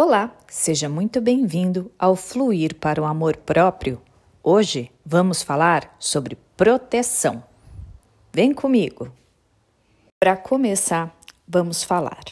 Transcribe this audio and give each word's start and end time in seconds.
Olá, 0.00 0.32
seja 0.46 0.88
muito 0.88 1.20
bem-vindo 1.20 1.90
ao 1.98 2.14
Fluir 2.14 2.76
para 2.76 3.02
o 3.02 3.04
Amor 3.04 3.36
Próprio. 3.36 4.00
Hoje 4.44 4.92
vamos 5.04 5.42
falar 5.42 5.96
sobre 5.98 6.38
proteção. 6.56 7.42
Vem 8.32 8.54
comigo! 8.54 9.12
Para 10.20 10.36
começar, 10.36 11.12
vamos 11.48 11.82
falar 11.82 12.22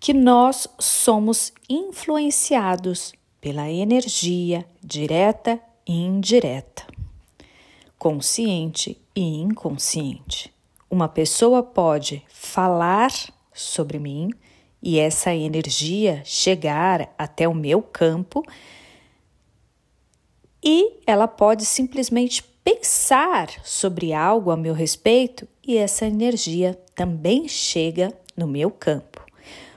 que 0.00 0.14
nós 0.14 0.68
somos 0.78 1.52
influenciados 1.68 3.12
pela 3.40 3.68
energia 3.68 4.64
direta 4.80 5.60
e 5.84 6.00
indireta, 6.00 6.86
consciente 7.98 9.02
e 9.16 9.40
inconsciente. 9.40 10.54
Uma 10.88 11.08
pessoa 11.08 11.60
pode 11.60 12.22
falar 12.28 13.10
sobre 13.52 13.98
mim 13.98 14.30
e 14.84 14.98
essa 14.98 15.34
energia 15.34 16.20
chegar 16.26 17.12
até 17.16 17.48
o 17.48 17.54
meu 17.54 17.80
campo 17.80 18.44
e 20.62 21.00
ela 21.06 21.26
pode 21.26 21.64
simplesmente 21.64 22.42
pensar 22.62 23.48
sobre 23.64 24.12
algo 24.12 24.50
a 24.50 24.56
meu 24.58 24.74
respeito 24.74 25.48
e 25.66 25.78
essa 25.78 26.06
energia 26.06 26.78
também 26.94 27.48
chega 27.48 28.12
no 28.36 28.46
meu 28.46 28.70
campo. 28.70 29.22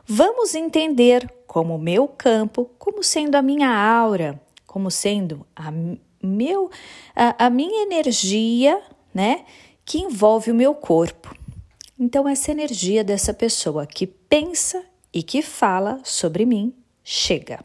Vamos 0.06 0.54
entender 0.54 1.30
como 1.48 1.76
o 1.76 1.80
meu 1.80 2.06
campo, 2.08 2.70
como 2.78 3.02
sendo 3.02 3.36
a 3.36 3.42
minha 3.42 3.70
aura, 3.70 4.42
como 4.66 4.92
sendo 4.92 5.48
a, 5.56 5.72
meu, 6.22 6.70
a, 7.16 7.46
a 7.46 7.50
minha 7.50 7.84
energia, 7.84 8.82
né, 9.14 9.46
que 9.86 10.00
envolve 10.00 10.52
o 10.52 10.56
meu 10.56 10.76
corpo. 10.76 11.34
Então, 11.98 12.28
essa 12.28 12.52
energia 12.52 13.04
dessa 13.04 13.34
pessoa 13.34 13.88
que 13.88 14.06
pensa 14.06 14.86
e 15.14 15.24
que 15.24 15.42
fala 15.42 16.00
sobre 16.04 16.46
mim 16.46 16.74
chega. 17.04 17.60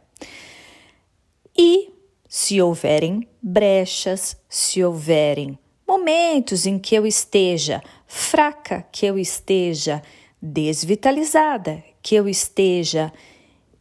E 1.56 1.91
se 2.28 2.62
houverem 2.62 3.28
brechas, 3.42 4.36
se 4.48 4.83
houverem 4.83 5.58
momentos 5.86 6.66
em 6.66 6.78
que 6.78 6.94
eu 6.94 7.06
esteja 7.06 7.83
fraca, 8.06 8.86
que 8.91 9.05
eu 9.05 9.19
esteja 9.19 10.03
desvitalizada, 10.41 11.83
que 12.00 12.14
eu 12.14 12.28
esteja 12.28 13.12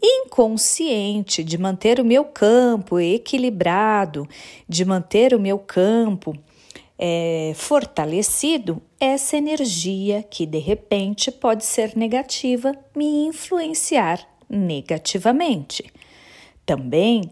inconsciente 0.02 1.44
de 1.44 1.57
manter 1.57 2.00
o 2.00 2.05
meu 2.05 2.25
campo 2.25 3.00
equilibrado, 3.00 4.28
de 4.67 4.83
manter 4.83 5.33
o 5.33 5.39
meu 5.39 5.59
campo 5.59 6.35
é, 6.97 7.53
fortalecido, 7.55 8.81
essa 9.02 9.35
energia 9.35 10.21
que 10.21 10.45
de 10.45 10.59
repente 10.59 11.31
pode 11.31 11.66
ser 11.66 11.97
negativa 11.97 12.71
me 12.95 13.25
influenciar 13.25 14.19
negativamente. 14.47 15.91
Também 16.63 17.23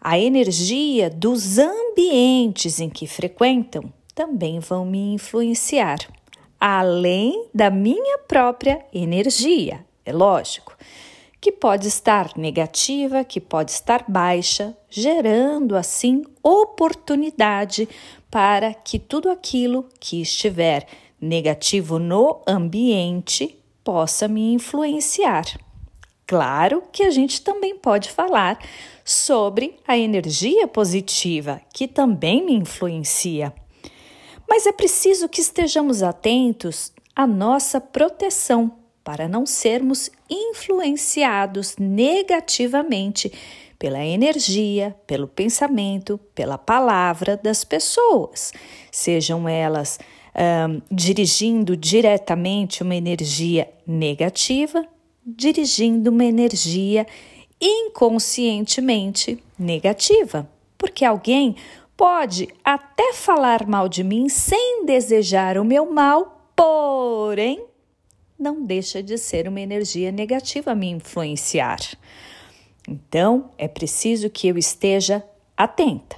a 0.00 0.16
energia 0.16 1.10
dos 1.10 1.58
ambientes 1.58 2.78
em 2.78 2.88
que 2.88 3.08
frequentam 3.08 3.92
também 4.14 4.60
vão 4.60 4.86
me 4.86 5.12
influenciar, 5.14 5.98
além 6.60 7.48
da 7.52 7.68
minha 7.68 8.18
própria 8.18 8.80
energia, 8.94 9.84
é 10.06 10.12
lógico 10.12 10.76
que 11.40 11.52
pode 11.52 11.86
estar 11.86 12.32
negativa, 12.36 13.22
que 13.22 13.40
pode 13.40 13.70
estar 13.70 14.04
baixa, 14.08 14.76
gerando 14.90 15.76
assim 15.76 16.24
oportunidade 16.42 17.88
para 18.30 18.74
que 18.74 18.98
tudo 18.98 19.30
aquilo 19.30 19.88
que 20.00 20.20
estiver 20.20 20.86
negativo 21.20 21.98
no 21.98 22.42
ambiente 22.46 23.58
possa 23.82 24.28
me 24.28 24.52
influenciar. 24.52 25.44
Claro 26.26 26.82
que 26.92 27.02
a 27.02 27.10
gente 27.10 27.40
também 27.40 27.76
pode 27.76 28.10
falar 28.10 28.58
sobre 29.04 29.76
a 29.86 29.96
energia 29.96 30.68
positiva, 30.68 31.60
que 31.72 31.88
também 31.88 32.44
me 32.44 32.52
influencia. 32.52 33.52
Mas 34.46 34.66
é 34.66 34.72
preciso 34.72 35.28
que 35.28 35.40
estejamos 35.40 36.02
atentos 36.02 36.92
à 37.16 37.26
nossa 37.26 37.80
proteção 37.80 38.76
para 39.02 39.26
não 39.26 39.46
sermos 39.46 40.10
influenciados 40.28 41.76
negativamente 41.78 43.32
pela 43.78 44.04
energia, 44.04 44.94
pelo 45.06 45.26
pensamento, 45.26 46.18
pela 46.34 46.58
palavra 46.58 47.36
das 47.36 47.64
pessoas, 47.64 48.52
sejam 48.90 49.48
elas 49.48 49.98
um, 50.38 50.80
dirigindo 50.90 51.76
diretamente 51.76 52.82
uma 52.82 52.94
energia 52.94 53.68
negativa, 53.86 54.86
dirigindo 55.26 56.10
uma 56.10 56.24
energia 56.24 57.06
inconscientemente 57.60 59.42
negativa, 59.58 60.48
porque 60.78 61.04
alguém 61.04 61.56
pode 61.96 62.48
até 62.64 63.12
falar 63.12 63.66
mal 63.66 63.88
de 63.88 64.04
mim 64.04 64.28
sem 64.28 64.86
desejar 64.86 65.58
o 65.58 65.64
meu 65.64 65.90
mal, 65.90 66.52
porém 66.54 67.66
não 68.38 68.64
deixa 68.64 69.02
de 69.02 69.18
ser 69.18 69.48
uma 69.48 69.60
energia 69.60 70.12
negativa 70.12 70.72
me 70.72 70.88
influenciar. 70.88 71.80
Então, 72.86 73.50
é 73.58 73.66
preciso 73.66 74.30
que 74.30 74.46
eu 74.46 74.56
esteja 74.56 75.22
atenta. 75.56 76.16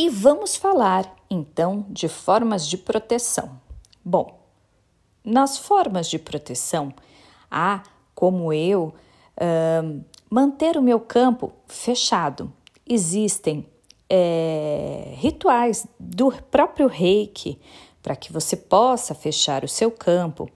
E 0.00 0.08
vamos 0.08 0.54
falar 0.54 1.12
então 1.28 1.84
de 1.90 2.06
formas 2.06 2.68
de 2.68 2.78
proteção. 2.78 3.60
Bom, 4.04 4.38
nas 5.24 5.58
formas 5.58 6.08
de 6.08 6.20
proteção, 6.20 6.94
há 7.50 7.82
como 8.14 8.52
eu 8.52 8.94
uh, 9.36 10.04
manter 10.30 10.76
o 10.76 10.82
meu 10.82 11.00
campo 11.00 11.52
fechado. 11.66 12.52
Existem 12.88 13.66
é, 14.08 15.14
rituais 15.16 15.84
do 15.98 16.30
próprio 16.48 16.86
reiki 16.86 17.58
para 18.00 18.14
que 18.14 18.32
você 18.32 18.56
possa 18.56 19.16
fechar 19.16 19.64
o 19.64 19.68
seu 19.68 19.90
campo. 19.90 20.48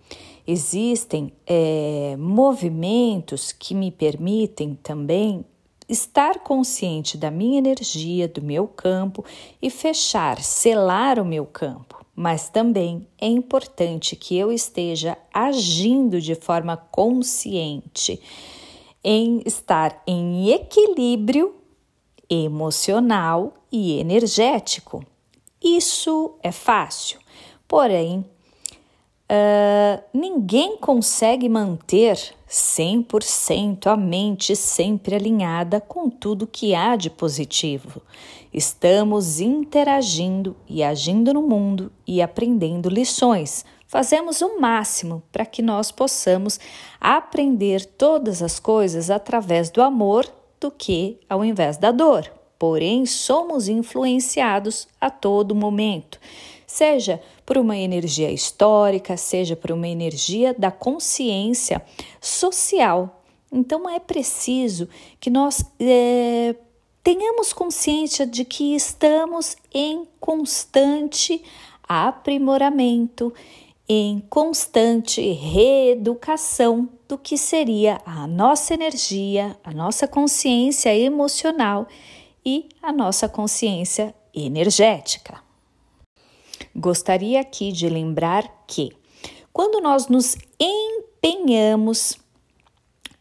Existem 0.46 1.32
é, 1.44 2.14
movimentos 2.16 3.50
que 3.50 3.74
me 3.74 3.90
permitem 3.90 4.78
também 4.80 5.44
estar 5.88 6.40
consciente 6.40 7.16
da 7.16 7.30
minha 7.30 7.58
energia, 7.58 8.28
do 8.28 8.42
meu 8.42 8.66
campo 8.66 9.24
e 9.60 9.70
fechar, 9.70 10.40
selar 10.40 11.18
o 11.18 11.24
meu 11.24 11.46
campo. 11.46 12.04
Mas 12.14 12.48
também 12.48 13.06
é 13.18 13.26
importante 13.26 14.14
que 14.16 14.36
eu 14.36 14.52
esteja 14.52 15.16
agindo 15.32 16.20
de 16.20 16.34
forma 16.34 16.76
consciente, 16.76 18.20
em 19.02 19.42
estar 19.46 20.02
em 20.06 20.50
equilíbrio 20.50 21.54
emocional 22.28 23.54
e 23.70 23.98
energético. 23.98 25.04
Isso 25.62 26.36
é 26.42 26.52
fácil, 26.52 27.18
porém, 27.66 28.24
uh, 29.32 30.02
ninguém 30.12 30.76
consegue 30.76 31.48
manter 31.48 32.18
100% 32.48 33.86
a 33.86 33.96
mente 33.96 34.54
sempre 34.54 35.14
alinhada 35.14 35.80
com 35.80 36.10
tudo 36.10 36.46
que 36.46 36.74
há 36.74 36.94
de 36.96 37.08
positivo. 37.08 38.02
Estamos 38.52 39.40
interagindo 39.40 40.54
e 40.68 40.82
agindo 40.82 41.32
no 41.32 41.42
mundo 41.42 41.90
e 42.06 42.20
aprendendo 42.20 42.90
lições. 42.90 43.64
Fazemos 43.86 44.42
o 44.42 44.60
máximo 44.60 45.22
para 45.32 45.46
que 45.46 45.62
nós 45.62 45.90
possamos 45.90 46.60
aprender 47.00 47.84
todas 47.84 48.42
as 48.42 48.58
coisas 48.58 49.10
através 49.10 49.70
do 49.70 49.82
amor 49.82 50.26
do 50.60 50.70
que 50.70 51.18
ao 51.28 51.44
invés 51.44 51.76
da 51.78 51.90
dor 51.90 52.30
porém 52.62 53.04
somos 53.04 53.66
influenciados 53.66 54.86
a 55.00 55.10
todo 55.10 55.52
momento, 55.52 56.20
seja 56.64 57.20
por 57.44 57.58
uma 57.58 57.76
energia 57.76 58.30
histórica, 58.30 59.16
seja 59.16 59.56
por 59.56 59.72
uma 59.72 59.88
energia 59.88 60.54
da 60.56 60.70
consciência 60.70 61.82
social. 62.20 63.20
Então 63.50 63.90
é 63.90 63.98
preciso 63.98 64.88
que 65.18 65.28
nós 65.28 65.64
é, 65.80 66.54
tenhamos 67.02 67.52
consciência 67.52 68.24
de 68.24 68.44
que 68.44 68.76
estamos 68.76 69.56
em 69.74 70.06
constante 70.20 71.42
aprimoramento, 71.82 73.34
em 73.88 74.22
constante 74.30 75.20
reeducação 75.32 76.88
do 77.08 77.18
que 77.18 77.36
seria 77.36 78.00
a 78.06 78.24
nossa 78.28 78.72
energia, 78.72 79.56
a 79.64 79.72
nossa 79.72 80.06
consciência 80.06 80.96
emocional 80.96 81.88
e 82.44 82.68
a 82.82 82.92
nossa 82.92 83.28
consciência 83.28 84.14
energética. 84.34 85.40
Gostaria 86.74 87.40
aqui 87.40 87.72
de 87.72 87.88
lembrar 87.88 88.64
que, 88.66 88.90
quando 89.52 89.80
nós 89.80 90.08
nos 90.08 90.36
empenhamos 90.58 92.18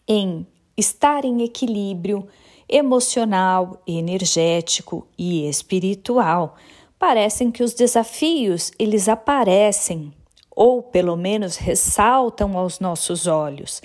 em 0.07 0.45
estar 0.77 1.25
em 1.25 1.43
equilíbrio 1.43 2.27
emocional, 2.67 3.81
energético 3.85 5.07
e 5.17 5.47
espiritual, 5.47 6.55
parecem 6.97 7.51
que 7.51 7.63
os 7.63 7.73
desafios 7.73 8.71
eles 8.79 9.09
aparecem 9.09 10.13
ou 10.49 10.83
pelo 10.83 11.15
menos 11.15 11.55
ressaltam 11.55 12.57
aos 12.57 12.79
nossos 12.79 13.27
olhos 13.27 13.81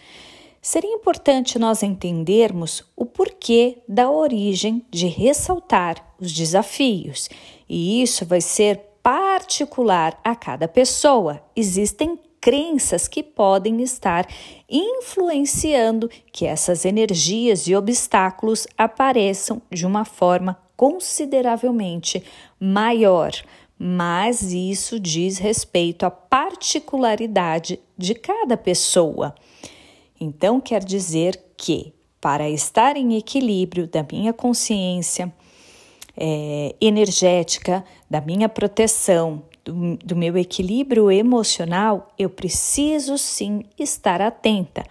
seria 0.66 0.92
importante 0.92 1.60
nós 1.60 1.84
entendermos 1.84 2.82
o 2.96 3.06
porquê 3.06 3.78
da 3.88 4.10
origem 4.10 4.84
de 4.90 5.06
ressaltar 5.06 6.04
os 6.18 6.32
desafios, 6.32 7.28
e 7.68 8.02
isso 8.02 8.26
vai 8.26 8.40
ser 8.40 8.80
particular 9.00 10.18
a 10.24 10.34
cada 10.34 10.66
pessoa. 10.66 11.40
Existem 11.54 12.18
crenças 12.40 13.06
que 13.06 13.22
podem 13.22 13.80
estar 13.80 14.26
influenciando 14.68 16.10
que 16.32 16.44
essas 16.44 16.84
energias 16.84 17.68
e 17.68 17.76
obstáculos 17.76 18.66
apareçam 18.76 19.62
de 19.70 19.86
uma 19.86 20.04
forma 20.04 20.60
consideravelmente 20.76 22.24
maior, 22.58 23.30
mas 23.78 24.42
isso 24.52 24.98
diz 24.98 25.38
respeito 25.38 26.04
à 26.04 26.10
particularidade 26.10 27.78
de 27.96 28.16
cada 28.16 28.56
pessoa. 28.56 29.32
Então, 30.20 30.60
quer 30.60 30.82
dizer 30.82 31.38
que, 31.56 31.92
para 32.20 32.48
estar 32.48 32.96
em 32.96 33.16
equilíbrio 33.16 33.86
da 33.86 34.04
minha 34.10 34.32
consciência 34.32 35.32
é, 36.16 36.74
energética, 36.80 37.84
da 38.10 38.20
minha 38.20 38.48
proteção, 38.48 39.42
do, 39.64 39.96
do 39.98 40.16
meu 40.16 40.36
equilíbrio 40.38 41.10
emocional, 41.10 42.08
eu 42.18 42.30
preciso 42.30 43.18
sim 43.18 43.64
estar 43.78 44.22
atenta. 44.22 44.84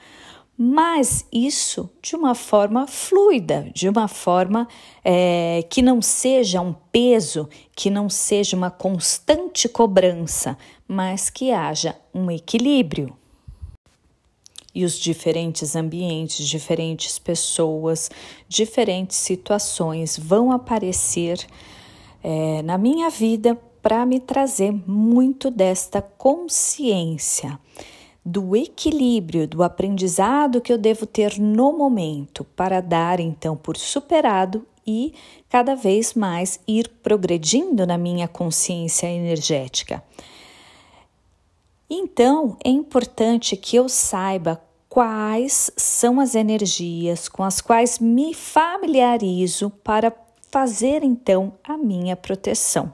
Mas 0.57 1.25
isso 1.33 1.89
de 2.01 2.15
uma 2.15 2.33
forma 2.33 2.87
fluida, 2.87 3.69
de 3.73 3.89
uma 3.89 4.07
forma 4.07 4.67
é, 5.03 5.65
que 5.69 5.81
não 5.81 6.01
seja 6.01 6.61
um 6.61 6.73
peso, 6.91 7.49
que 7.75 7.89
não 7.89 8.09
seja 8.09 8.55
uma 8.55 8.71
constante 8.71 9.67
cobrança, 9.67 10.57
mas 10.87 11.29
que 11.29 11.51
haja 11.51 11.95
um 12.13 12.31
equilíbrio 12.31 13.17
e 14.75 14.83
os 14.83 14.99
diferentes 14.99 15.75
ambientes, 15.75 16.45
diferentes 16.45 17.17
pessoas, 17.17 18.11
diferentes 18.47 19.15
situações 19.15 20.19
vão 20.19 20.51
aparecer 20.51 21.39
é, 22.21 22.61
na 22.61 22.77
minha 22.77 23.09
vida 23.09 23.57
para 23.81 24.05
me 24.05 24.19
trazer 24.19 24.71
muito 24.85 25.49
desta 25.49 26.01
consciência 26.01 27.57
do 28.25 28.55
equilíbrio, 28.55 29.47
do 29.47 29.61
aprendizado 29.61 30.59
que 30.59 30.73
eu 30.73 30.77
devo 30.77 31.05
ter 31.05 31.39
no 31.39 31.71
momento 31.71 32.43
para 32.43 32.81
dar 32.81 33.19
então 33.19 33.55
por 33.55 33.77
superado 33.77 34.65
e 34.85 35.13
cada 35.47 35.75
vez 35.75 36.15
mais 36.15 36.59
ir 36.67 36.89
progredindo 37.01 37.85
na 37.85 37.97
minha 37.97 38.27
consciência 38.27 39.07
energética. 39.07 40.03
Então, 41.97 42.57
é 42.61 42.67
importante 42.67 43.55
que 43.55 43.77
eu 43.77 43.87
saiba 43.87 44.61
quais 44.89 45.71
são 45.77 46.19
as 46.19 46.35
energias 46.35 47.29
com 47.29 47.41
as 47.41 47.61
quais 47.61 47.99
me 47.99 48.33
familiarizo 48.33 49.69
para 49.81 50.11
fazer 50.51 51.03
então 51.03 51.53
a 51.63 51.77
minha 51.77 52.17
proteção. 52.17 52.91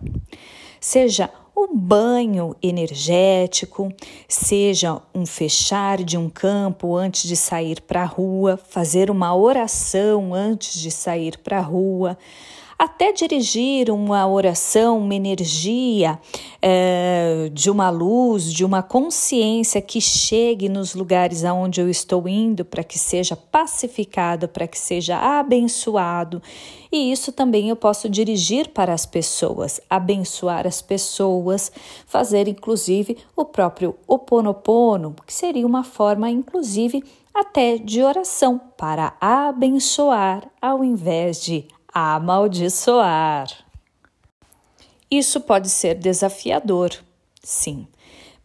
Seja 0.80 1.32
um 1.58 1.76
banho 1.76 2.56
energético, 2.62 3.92
seja 4.28 5.02
um 5.16 5.26
fechar 5.26 6.04
de 6.04 6.16
um 6.16 6.30
campo 6.30 6.96
antes 6.96 7.28
de 7.28 7.36
sair 7.36 7.82
para 7.82 8.04
a 8.04 8.06
rua, 8.06 8.56
fazer 8.56 9.10
uma 9.10 9.36
oração 9.36 10.32
antes 10.32 10.80
de 10.80 10.92
sair 10.92 11.40
para 11.40 11.58
a 11.58 11.62
rua, 11.62 12.16
até 12.82 13.12
dirigir 13.12 13.92
uma 13.92 14.28
oração, 14.28 14.98
uma 14.98 15.14
energia 15.14 16.20
é, 16.60 17.48
de 17.54 17.70
uma 17.70 17.92
luz, 17.92 18.52
de 18.52 18.66
uma 18.66 18.82
consciência 18.82 19.80
que 19.80 20.02
chegue 20.02 20.68
nos 20.68 20.96
lugares 20.96 21.46
aonde 21.46 21.80
eu 21.80 21.88
estou 21.88 22.28
indo, 22.28 22.66
para 22.66 22.84
que 22.84 22.98
seja 22.98 23.36
pacificado, 23.36 24.48
para 24.48 24.66
que 24.66 24.80
seja 24.80 25.16
abençoado. 25.16 26.42
E 26.92 27.12
isso 27.12 27.32
também 27.32 27.70
eu 27.70 27.76
posso 27.76 28.10
dirigir 28.10 28.70
para 28.70 28.96
as 28.96 29.06
pessoas, 29.06 29.80
abençoar 29.88 30.66
as 30.66 30.82
pessoas, 30.82 31.72
fazer 32.08 32.48
inclusive 32.48 33.16
o 33.36 33.46
próprio 33.46 33.96
oponopono, 34.08 35.14
que 35.28 35.34
seria 35.36 35.68
uma 35.68 35.84
forma 35.84 36.32
inclusive 36.32 37.04
até 37.32 37.78
de 37.78 38.02
oração 38.02 38.60
para 38.76 39.14
abençoar 39.22 40.50
ao 40.60 40.84
invés 40.84 41.44
de 41.44 41.68
amaldiçoar. 41.94 43.48
Isso 45.10 45.42
pode 45.42 45.70
ser 45.70 45.96
desafiador, 45.96 46.92
sim. 47.44 47.88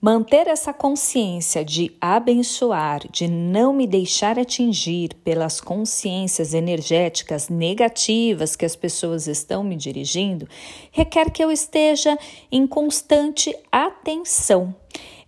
Manter 0.01 0.47
essa 0.47 0.75
consciência 0.75 1.65
de 1.65 1.97
abençoar, 2.01 3.09
de 3.11 3.27
não 3.27 3.73
me 3.73 3.87
deixar 3.87 4.39
atingir 4.39 5.15
pelas 5.25 5.61
consciências 5.61 6.53
energéticas 6.53 7.49
negativas 7.49 8.55
que 8.55 8.67
as 8.67 8.77
pessoas 8.77 9.27
estão 9.27 9.65
me 9.65 9.75
dirigindo, 9.75 10.47
requer 10.93 11.31
que 11.31 11.43
eu 11.43 11.51
esteja 11.51 12.19
em 12.53 12.67
constante 12.67 13.57
atenção. 13.73 14.75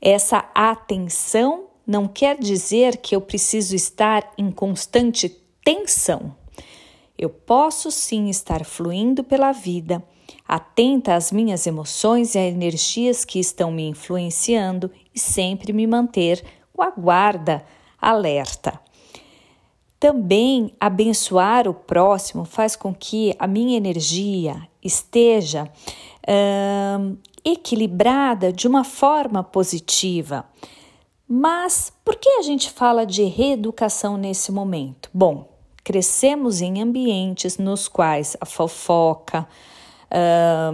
Essa 0.01 0.49
atenção 0.55 1.65
não 1.87 2.07
quer 2.07 2.39
dizer 2.39 2.99
que 2.99 3.17
eu 3.17 3.21
preciso 3.21 3.75
estar 3.75 4.33
em 4.37 4.51
constante 4.51 5.31
tensão. 5.65 6.37
Eu 7.19 7.29
posso 7.29 7.91
sim 7.91 8.29
estar 8.29 8.65
fluindo 8.65 9.25
pela 9.25 9.51
vida, 9.51 10.03
atenta 10.47 11.17
às 11.17 11.33
minhas 11.33 11.67
emoções 11.67 12.35
e 12.35 12.39
às 12.39 12.55
energias 12.55 13.25
que 13.25 13.41
estão 13.41 13.73
me 13.73 13.89
influenciando 13.89 14.91
e 15.13 15.19
sempre 15.19 15.73
me 15.73 15.87
manter 15.87 16.45
com 16.73 16.83
a 16.83 16.91
guarda 16.91 17.65
alerta. 18.01 18.81
Também 19.99 20.73
abençoar 20.79 21.67
o 21.67 21.75
próximo 21.75 22.45
faz 22.45 22.77
com 22.77 22.95
que 22.95 23.35
a 23.37 23.49
minha 23.49 23.77
energia 23.77 24.69
esteja 24.81 25.69
hum, 27.01 27.17
equilibrada 27.45 28.53
de 28.53 28.69
uma 28.69 28.85
forma 28.85 29.43
positiva. 29.43 30.45
Mas 31.27 31.93
por 32.05 32.15
que 32.15 32.29
a 32.31 32.43
gente 32.43 32.71
fala 32.71 33.05
de 33.05 33.25
reeducação 33.25 34.17
nesse 34.17 34.53
momento? 34.53 35.11
Bom, 35.13 35.58
crescemos 35.89 36.61
em 36.61 36.83
ambientes 36.83 37.57
nos 37.57 37.89
quais 37.89 38.37
a 38.43 38.45
fofoca, 38.45 39.49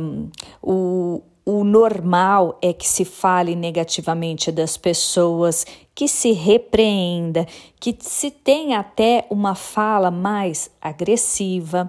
um, 0.00 0.28
o, 0.60 1.22
o 1.46 1.62
normal 1.62 2.58
é 2.60 2.72
que 2.72 2.88
se 2.88 3.04
fale 3.04 3.54
negativamente 3.54 4.50
das 4.50 4.76
pessoas, 4.76 5.64
que 5.94 6.08
se 6.08 6.32
repreenda, 6.32 7.46
que 7.78 7.96
se 8.00 8.28
tenha 8.28 8.80
até 8.80 9.24
uma 9.30 9.54
fala 9.54 10.10
mais 10.10 10.68
agressiva. 10.80 11.88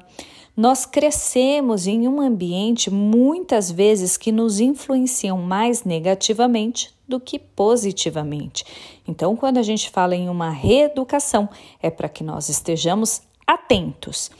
Nós 0.56 0.86
crescemos 0.86 1.86
em 1.86 2.08
um 2.08 2.22
ambiente 2.22 2.90
muitas 2.90 3.70
vezes 3.70 4.16
que 4.16 4.32
nos 4.32 4.62
influenciam 4.62 5.38
mais 5.38 5.84
negativamente 5.84 6.96
do 7.06 7.20
que 7.20 7.38
positivamente. 7.38 8.64
Então, 9.06 9.36
quando 9.36 9.58
a 9.58 9.64
gente 9.64 9.90
fala 9.90 10.16
em 10.16 10.30
uma 10.30 10.50
reeducação, 10.50 11.50
é 11.82 11.90
para 11.90 12.08
que 12.08 12.24
nós 12.24 12.48
estejamos 12.48 13.22
atentos. 13.46 14.32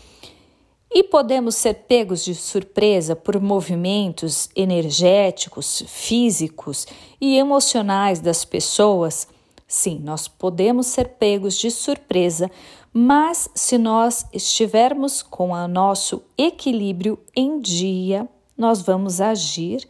E 0.90 1.04
podemos 1.04 1.56
ser 1.56 1.74
pegos 1.74 2.24
de 2.24 2.34
surpresa 2.34 3.14
por 3.18 3.38
movimentos 3.42 4.50
energéticos, 4.56 5.84
físicos 5.86 6.88
e 7.20 7.38
emocionais 7.38 8.22
das 8.22 8.46
pessoas? 8.46 9.28
Sim, 9.68 10.00
nós 10.02 10.28
podemos 10.28 10.88
ser 10.88 11.10
pegos 11.20 11.58
de 11.58 11.70
surpresa, 11.70 12.50
mas 12.98 13.50
se 13.54 13.78
nós 13.78 14.26
estivermos 14.32 15.22
com 15.22 15.52
o 15.52 15.68
nosso 15.68 16.24
equilíbrio 16.38 17.20
em 17.36 17.60
dia, 17.60 18.26
nós 18.58 18.82
vamos 18.82 19.20
agir 19.20 19.86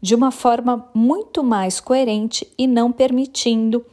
de 0.00 0.14
uma 0.14 0.30
forma 0.30 0.88
muito 0.94 1.42
mais 1.42 1.80
coerente 1.80 2.46
e 2.56 2.68
não 2.68 2.92
permitindo 2.92 3.84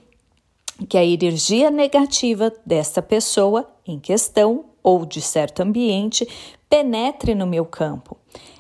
que 0.87 0.95
a 0.95 1.03
energia 1.03 1.71
negativa 1.71 2.53
desta 2.63 3.01
pessoa 3.01 3.67
em 3.83 3.99
questão 3.99 4.65
ou 4.83 5.07
de 5.07 5.21
certo 5.21 5.61
ambiente 5.61 6.27
penetre 6.69 7.33
no 7.33 7.47
meu 7.47 7.65
campo. 7.65 8.15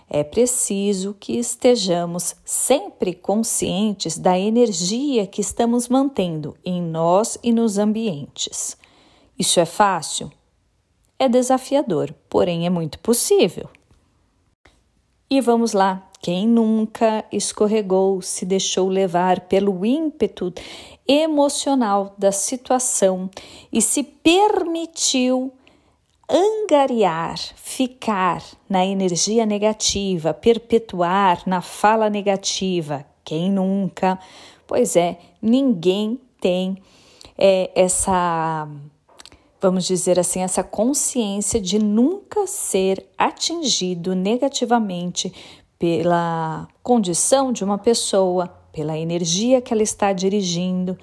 É 0.09 0.23
preciso 0.23 1.15
que 1.19 1.37
estejamos 1.37 2.35
sempre 2.43 3.13
conscientes 3.13 4.17
da 4.17 4.37
energia 4.37 5.27
que 5.27 5.41
estamos 5.41 5.87
mantendo 5.87 6.57
em 6.65 6.81
nós 6.81 7.37
e 7.43 7.51
nos 7.51 7.77
ambientes. 7.77 8.80
Isso 9.37 9.59
é 9.59 9.65
fácil? 9.65 10.31
É 11.17 11.29
desafiador, 11.29 12.13
porém 12.29 12.65
é 12.65 12.69
muito 12.69 12.99
possível. 12.99 13.69
E 15.29 15.39
vamos 15.39 15.71
lá, 15.71 16.09
quem 16.21 16.47
nunca 16.47 17.25
escorregou, 17.31 18.21
se 18.21 18.45
deixou 18.45 18.89
levar 18.89 19.41
pelo 19.41 19.85
ímpeto 19.85 20.53
emocional 21.07 22.13
da 22.17 22.31
situação 22.31 23.29
e 23.71 23.81
se 23.81 24.03
permitiu 24.03 25.51
angariar, 26.29 27.37
ficar 27.55 28.43
na 28.69 28.85
energia 28.85 29.45
negativa, 29.45 30.33
perpetuar 30.33 31.41
na 31.47 31.61
fala 31.61 32.09
negativa? 32.09 33.05
Quem 33.23 33.49
nunca? 33.49 34.19
Pois 34.67 34.95
é, 34.95 35.17
ninguém 35.41 36.19
tem 36.39 36.77
é, 37.37 37.71
essa 37.73 38.67
vamos 39.61 39.85
dizer 39.85 40.19
assim, 40.19 40.41
essa 40.41 40.63
consciência 40.63 41.61
de 41.61 41.77
nunca 41.77 42.47
ser 42.47 43.07
atingido 43.15 44.15
negativamente 44.15 45.31
pela 45.77 46.67
condição 46.81 47.53
de 47.53 47.63
uma 47.63 47.77
pessoa, 47.77 48.47
pela 48.73 48.97
energia 48.97 49.61
que 49.61 49.71
ela 49.71 49.83
está 49.83 50.11
dirigindo. 50.11 50.97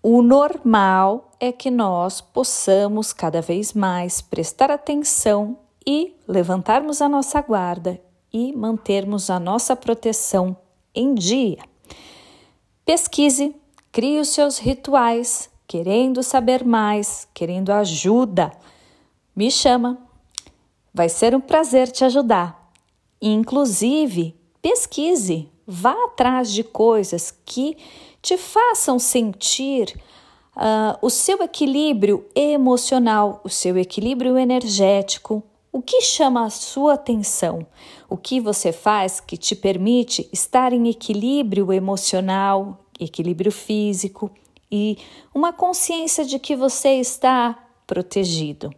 O 0.00 0.22
normal 0.22 1.32
é 1.40 1.50
que 1.50 1.70
nós 1.70 2.20
possamos 2.20 3.12
cada 3.12 3.42
vez 3.42 3.72
mais 3.72 4.20
prestar 4.20 4.70
atenção 4.70 5.58
e 5.86 6.16
levantarmos 6.28 7.02
a 7.02 7.08
nossa 7.08 7.40
guarda 7.42 8.00
e 8.32 8.52
mantermos 8.52 9.28
a 9.28 9.40
nossa 9.40 9.74
proteção 9.74 10.56
em 10.94 11.14
dia. 11.14 11.58
Pesquise, 12.84 13.54
crie 13.90 14.20
os 14.20 14.28
seus 14.28 14.58
rituais, 14.58 15.49
querendo 15.70 16.20
saber 16.20 16.64
mais, 16.64 17.28
querendo 17.32 17.70
ajuda. 17.70 18.50
Me 19.36 19.52
chama. 19.52 19.98
Vai 20.92 21.08
ser 21.08 21.32
um 21.32 21.40
prazer 21.40 21.88
te 21.92 22.04
ajudar. 22.04 22.72
Inclusive, 23.22 24.34
pesquise, 24.60 25.48
vá 25.64 25.92
atrás 26.06 26.52
de 26.52 26.64
coisas 26.64 27.32
que 27.46 27.76
te 28.20 28.36
façam 28.36 28.98
sentir 28.98 29.94
uh, 30.56 30.98
o 31.00 31.08
seu 31.08 31.40
equilíbrio 31.40 32.26
emocional, 32.34 33.40
o 33.44 33.48
seu 33.48 33.78
equilíbrio 33.78 34.36
energético, 34.36 35.40
o 35.70 35.80
que 35.80 36.00
chama 36.00 36.46
a 36.46 36.50
sua 36.50 36.94
atenção? 36.94 37.64
O 38.08 38.16
que 38.16 38.40
você 38.40 38.72
faz 38.72 39.20
que 39.20 39.36
te 39.36 39.54
permite 39.54 40.28
estar 40.32 40.72
em 40.72 40.88
equilíbrio 40.88 41.72
emocional, 41.72 42.84
equilíbrio 42.98 43.52
físico 43.52 44.32
e 44.70 44.98
uma 45.34 45.52
consciência 45.52 46.24
de 46.24 46.38
que 46.38 46.54
você 46.54 46.94
está 46.94 47.58
protegido? 47.86 48.72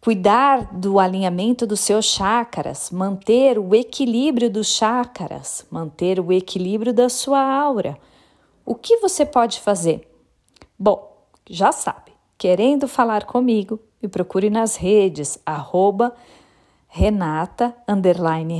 Cuidar 0.00 0.74
do 0.74 0.98
alinhamento 0.98 1.66
dos 1.66 1.80
seus 1.80 2.06
chakras, 2.06 2.90
manter 2.90 3.58
o 3.58 3.74
equilíbrio 3.74 4.50
dos 4.50 4.68
chakras, 4.68 5.66
manter 5.70 6.18
o 6.18 6.32
equilíbrio 6.32 6.92
da 6.92 7.08
sua 7.08 7.40
aura. 7.40 7.98
O 8.64 8.74
que 8.74 8.96
você 8.96 9.26
pode 9.26 9.60
fazer? 9.60 10.08
Bom, 10.78 11.26
já 11.48 11.70
sabe, 11.70 12.12
querendo 12.38 12.88
falar 12.88 13.24
comigo, 13.24 13.78
me 14.02 14.08
procure 14.08 14.48
nas 14.48 14.76
redes, 14.76 15.38
arroba 15.44 16.14
Renata 16.88 17.76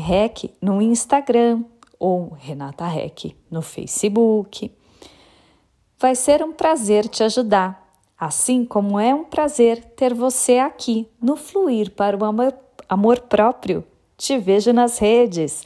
Rec 0.07 0.55
no 0.61 0.83
Instagram 0.83 1.65
ou 1.99 2.35
Renata 2.39 2.87
Rec 2.87 3.35
no 3.51 3.63
Facebook. 3.63 4.71
Vai 6.01 6.15
ser 6.15 6.43
um 6.43 6.51
prazer 6.51 7.07
te 7.07 7.23
ajudar, 7.23 7.87
assim 8.19 8.65
como 8.65 8.99
é 8.99 9.15
um 9.15 9.23
prazer 9.23 9.85
ter 9.85 10.15
você 10.15 10.57
aqui 10.57 11.07
no 11.21 11.37
Fluir 11.37 11.91
para 11.91 12.17
o 12.17 12.25
Amor, 12.25 12.55
amor 12.89 13.21
Próprio. 13.21 13.85
Te 14.17 14.39
vejo 14.39 14.73
nas 14.73 14.97
redes. 14.97 15.63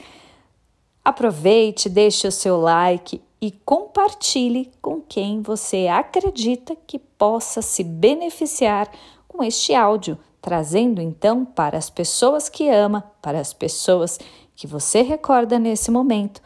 Aproveite, 1.04 1.88
deixe 1.88 2.26
o 2.26 2.32
seu 2.32 2.60
like 2.60 3.22
e 3.40 3.52
compartilhe 3.52 4.72
com 4.82 5.00
quem 5.00 5.40
você 5.40 5.86
acredita 5.86 6.74
que 6.84 6.98
possa 6.98 7.62
se 7.62 7.84
beneficiar 7.84 8.90
com 9.28 9.40
este 9.40 9.72
áudio, 9.72 10.18
trazendo 10.42 11.00
então 11.00 11.44
para 11.44 11.78
as 11.78 11.88
pessoas 11.88 12.48
que 12.48 12.68
ama, 12.68 13.08
para 13.22 13.38
as 13.38 13.52
pessoas 13.52 14.18
que 14.56 14.66
você 14.66 15.00
recorda 15.00 15.60
nesse 15.60 15.92
momento, 15.92 16.42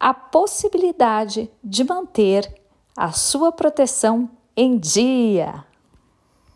a 0.00 0.14
possibilidade 0.14 1.50
de 1.62 1.84
manter 1.84 2.63
a 2.96 3.12
sua 3.12 3.50
proteção 3.50 4.30
em 4.56 4.78
dia. 4.78 5.64